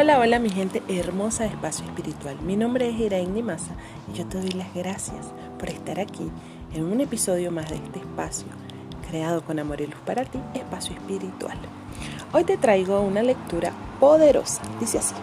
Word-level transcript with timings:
Hola, 0.00 0.20
hola 0.20 0.38
mi 0.38 0.48
gente 0.48 0.80
hermosa 0.86 1.44
Espacio 1.44 1.84
Espiritual. 1.84 2.40
Mi 2.42 2.54
nombre 2.54 2.88
es 2.88 3.00
Iraín 3.00 3.34
Nimasa 3.34 3.72
y 4.08 4.16
yo 4.16 4.26
te 4.26 4.38
doy 4.38 4.50
las 4.50 4.72
gracias 4.72 5.26
por 5.58 5.70
estar 5.70 5.98
aquí 5.98 6.30
en 6.72 6.84
un 6.84 7.00
episodio 7.00 7.50
más 7.50 7.68
de 7.68 7.78
este 7.78 7.98
espacio 7.98 8.46
creado 9.10 9.42
con 9.42 9.58
amor 9.58 9.80
y 9.80 9.88
luz 9.88 9.98
para 10.06 10.24
ti, 10.24 10.38
Espacio 10.54 10.94
Espiritual. 10.94 11.58
Hoy 12.32 12.44
te 12.44 12.56
traigo 12.56 13.00
una 13.00 13.24
lectura 13.24 13.72
poderosa. 13.98 14.62
Dice 14.78 14.98
así, 14.98 15.16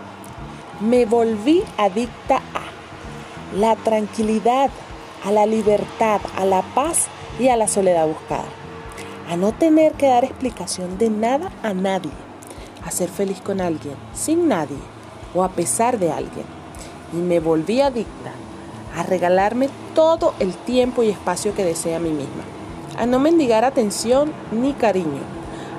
me 0.82 1.06
volví 1.06 1.64
adicta 1.78 2.42
a 2.54 3.58
la 3.58 3.78
tranquilidad, 3.78 4.70
a 5.24 5.32
la 5.32 5.46
libertad, 5.46 6.20
a 6.36 6.44
la 6.44 6.64
paz 6.76 7.06
y 7.40 7.48
a 7.48 7.56
la 7.56 7.70
soledad 7.70 8.08
buscada. 8.08 8.50
A 9.30 9.38
no 9.38 9.54
tener 9.54 9.94
que 9.94 10.08
dar 10.08 10.26
explicación 10.26 10.98
de 10.98 11.10
nada 11.10 11.50
a 11.64 11.74
nadie 11.74 12.12
a 12.86 12.92
ser 12.92 13.10
feliz 13.10 13.42
con 13.42 13.62
alguien, 13.62 13.96
sin 14.14 14.48
nadie 14.48 14.78
o 15.34 15.44
a 15.44 15.50
pesar 15.50 16.00
de 16.00 16.12
alguien. 16.12 16.46
Y 17.14 17.18
me 17.18 17.40
volví 17.40 17.82
adicta 17.82 18.32
a 18.96 19.04
regalarme 19.04 19.70
todo 19.94 20.34
el 20.40 20.54
tiempo 20.54 21.04
y 21.04 21.10
espacio 21.10 21.54
que 21.54 21.66
desea 21.66 21.98
a 21.98 22.00
mí 22.00 22.10
misma. 22.10 22.44
A 22.98 23.06
no 23.06 23.20
mendigar 23.20 23.66
atención 23.66 24.32
ni 24.52 24.74
cariño. 24.74 25.22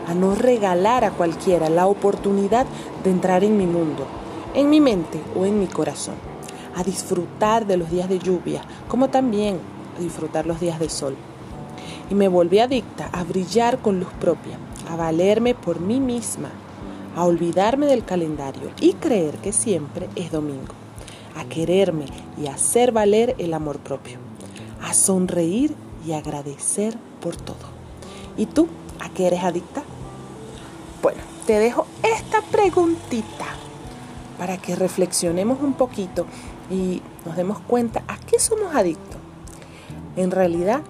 A 0.07 0.15
no 0.15 0.35
regalar 0.35 1.05
a 1.05 1.11
cualquiera 1.11 1.69
la 1.69 1.87
oportunidad 1.87 2.67
de 3.03 3.11
entrar 3.11 3.43
en 3.43 3.57
mi 3.57 3.67
mundo, 3.67 4.07
en 4.55 4.71
mi 4.71 4.81
mente 4.81 5.21
o 5.35 5.47
en 5.47 5.59
mi 5.59 5.67
corazón. 5.67 6.15
A 6.77 6.85
disfrutar 6.85 7.67
de 7.67 7.79
los 7.79 7.91
días 7.91 8.09
de 8.09 8.19
lluvia, 8.19 8.63
como 8.89 9.09
también 9.09 9.59
disfrutar 9.99 10.47
los 10.47 10.61
días 10.61 10.79
de 10.79 10.91
sol. 10.91 11.17
Y 12.11 12.15
me 12.15 12.29
volví 12.29 12.59
adicta 12.59 13.09
a 13.13 13.25
brillar 13.25 13.79
con 13.79 13.99
luz 13.99 14.13
propia, 14.21 14.59
a 14.91 14.97
valerme 14.97 15.55
por 15.55 15.81
mí 15.81 15.99
misma, 15.99 16.51
a 17.17 17.25
olvidarme 17.25 17.87
del 17.87 18.05
calendario 18.05 18.71
y 18.81 18.93
creer 18.93 19.39
que 19.39 19.53
siempre 19.53 20.09
es 20.15 20.31
domingo, 20.31 20.75
a 21.35 21.45
quererme 21.47 22.05
y 22.39 22.47
hacer 22.47 22.93
valer 22.93 23.35
el 23.39 23.55
amor 23.55 23.79
propio, 23.79 24.19
a 24.83 24.95
sonreír 24.95 25.75
y 26.07 26.13
agradecer 26.13 26.97
por 27.21 27.35
todo. 27.35 27.57
¿Y 28.37 28.47
tú 28.47 28.69
a 29.01 29.09
qué 29.09 29.27
eres 29.29 29.43
adicta? 29.43 29.83
Bueno, 31.03 31.21
te 31.47 31.59
dejo 31.59 31.87
esta 32.03 32.43
preguntita 32.43 33.47
para 34.39 34.59
que 34.59 34.77
reflexionemos 34.77 35.61
un 35.63 35.73
poquito 35.73 36.27
y 36.71 37.01
nos 37.25 37.35
demos 37.37 37.59
cuenta 37.61 38.03
a 38.09 38.19
qué 38.19 38.39
somos 38.39 38.75
adictos. 38.75 39.17
En 40.17 40.31
realidad, 40.31 40.83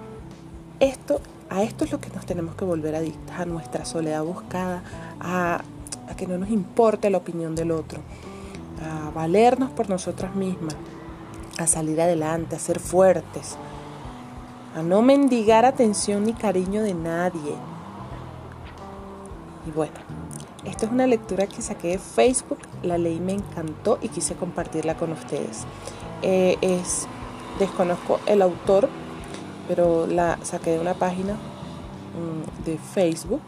esto, 0.80 1.20
a 1.50 1.62
esto 1.62 1.84
es 1.84 1.92
lo 1.92 2.00
que 2.00 2.10
nos 2.10 2.26
tenemos 2.26 2.56
que 2.56 2.64
volver 2.64 2.96
adictas, 2.96 3.38
a 3.38 3.44
nuestra 3.44 3.84
soledad 3.84 4.24
buscada, 4.24 4.82
a 5.20 5.62
a 6.08 6.16
que 6.16 6.26
no 6.26 6.38
nos 6.38 6.50
importe 6.50 7.10
la 7.10 7.18
opinión 7.18 7.54
del 7.54 7.70
otro, 7.70 8.00
a 8.82 9.10
valernos 9.10 9.70
por 9.70 9.88
nosotras 9.88 10.34
mismas, 10.34 10.76
a 11.58 11.66
salir 11.66 12.00
adelante, 12.00 12.56
a 12.56 12.58
ser 12.58 12.80
fuertes, 12.80 13.56
a 14.74 14.82
no 14.82 15.02
mendigar 15.02 15.64
atención 15.64 16.24
ni 16.24 16.32
cariño 16.32 16.82
de 16.82 16.94
nadie. 16.94 17.54
Y 19.66 19.70
bueno, 19.70 19.94
esta 20.64 20.86
es 20.86 20.92
una 20.92 21.06
lectura 21.06 21.46
que 21.46 21.62
saqué 21.62 21.88
de 21.88 21.98
Facebook, 21.98 22.58
la 22.82 22.98
leí 22.98 23.20
me 23.20 23.32
encantó 23.32 23.98
y 24.02 24.08
quise 24.08 24.34
compartirla 24.34 24.96
con 24.96 25.12
ustedes. 25.12 25.64
Eh, 26.22 26.56
es, 26.60 27.06
desconozco 27.58 28.20
el 28.26 28.42
autor, 28.42 28.88
pero 29.68 30.06
la 30.06 30.38
saqué 30.42 30.72
de 30.72 30.80
una 30.80 30.94
página 30.94 31.34
mm, 31.34 32.64
de 32.64 32.78
Facebook. 32.78 33.42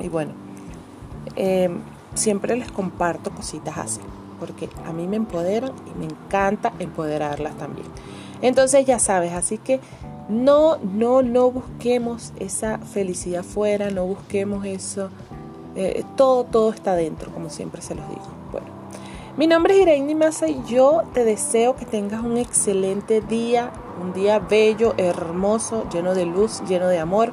Y 0.00 0.08
bueno, 0.08 0.32
eh, 1.36 1.70
siempre 2.14 2.56
les 2.56 2.70
comparto 2.70 3.30
cositas 3.30 3.78
así, 3.78 4.00
porque 4.40 4.68
a 4.86 4.92
mí 4.92 5.06
me 5.06 5.16
empoderan 5.16 5.72
y 5.86 5.98
me 5.98 6.06
encanta 6.06 6.72
empoderarlas 6.78 7.56
también. 7.56 7.86
Entonces 8.42 8.84
ya 8.84 8.98
sabes, 8.98 9.32
así 9.32 9.58
que 9.58 9.80
no, 10.28 10.78
no, 10.78 11.22
no 11.22 11.50
busquemos 11.50 12.32
esa 12.38 12.78
felicidad 12.78 13.44
fuera, 13.44 13.90
no 13.90 14.06
busquemos 14.06 14.64
eso. 14.64 15.10
Eh, 15.74 16.04
todo, 16.16 16.44
todo 16.44 16.70
está 16.70 16.94
dentro, 16.94 17.32
como 17.32 17.50
siempre 17.50 17.80
se 17.82 17.94
los 17.94 18.06
digo. 18.08 18.22
Bueno, 18.50 18.66
mi 19.36 19.46
nombre 19.46 19.74
es 19.74 19.82
Irene 19.82 20.14
Massa 20.14 20.48
y 20.48 20.62
yo 20.66 21.02
te 21.14 21.24
deseo 21.24 21.76
que 21.76 21.86
tengas 21.86 22.22
un 22.22 22.36
excelente 22.36 23.20
día, 23.20 23.72
un 24.00 24.12
día 24.12 24.38
bello, 24.38 24.94
hermoso, 24.98 25.88
lleno 25.90 26.14
de 26.14 26.26
luz, 26.26 26.62
lleno 26.68 26.88
de 26.88 26.98
amor 26.98 27.32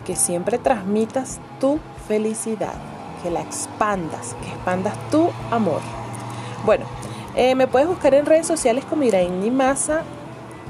y 0.00 0.04
que 0.04 0.16
siempre 0.16 0.58
transmitas 0.58 1.40
tu 1.60 1.78
felicidad, 2.06 2.74
que 3.22 3.30
la 3.30 3.40
expandas, 3.40 4.34
que 4.42 4.48
expandas 4.48 4.94
tu 5.10 5.30
amor. 5.50 5.80
Bueno, 6.64 6.86
eh, 7.34 7.54
me 7.54 7.66
puedes 7.66 7.88
buscar 7.88 8.14
en 8.14 8.26
redes 8.26 8.46
sociales 8.46 8.84
como 8.84 9.02
Iraín 9.02 9.54
Masa 9.56 10.02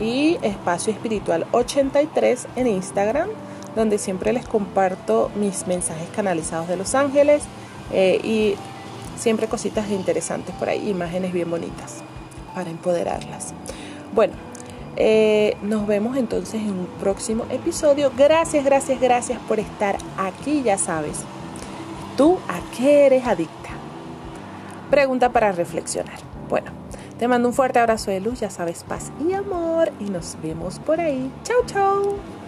y 0.01 0.39
Espacio 0.43 0.93
Espiritual 0.93 1.47
83 1.53 2.49
en 2.57 2.67
Instagram, 2.67 3.29
donde 3.77 3.99
siempre 3.99 4.33
les 4.33 4.47
comparto 4.47 5.31
mis 5.37 5.67
mensajes 5.67 6.09
canalizados 6.15 6.69
de 6.69 6.77
Los 6.77 6.95
Ángeles 6.95 7.45
eh, 7.93 8.21
y 8.23 8.55
siempre 9.19 9.47
cositas 9.47 9.91
interesantes 9.91 10.55
por 10.57 10.69
ahí, 10.69 10.89
imágenes 10.89 11.33
bien 11.33 11.51
bonitas 11.51 12.03
para 12.55 12.71
empoderarlas. 12.71 13.53
Bueno, 14.15 14.35
eh, 14.97 15.57
nos 15.63 15.87
vemos 15.87 16.17
entonces 16.17 16.63
en 16.63 16.71
un 16.71 16.87
próximo 17.01 17.45
episodio. 17.51 18.13
Gracias, 18.17 18.65
gracias, 18.65 19.01
gracias 19.01 19.39
por 19.49 19.61
estar 19.61 19.97
aquí, 20.19 20.63
ya 20.63 20.79
sabes. 20.79 21.25
¿Tú 22.17 22.39
a 22.49 22.61
qué 22.77 23.07
eres 23.07 23.27
adicta? 23.27 23.71
Pregunta 24.91 25.31
para 25.31 25.53
reflexionar. 25.53 26.19
Bueno, 26.49 26.71
te 27.19 27.27
mando 27.27 27.49
un 27.49 27.55
fuerte 27.55 27.79
abrazo 27.79 28.11
de 28.11 28.21
luz, 28.21 28.41
ya 28.41 28.51
sabes, 28.51 28.85
paz 28.85 29.11
y 29.27 29.33
amor 29.33 29.91
y 29.99 30.05
nos 30.05 30.37
vemos 30.43 30.79
por 30.79 31.01
ahí. 31.01 31.31
Chau, 31.43 31.65
chau. 31.67 32.44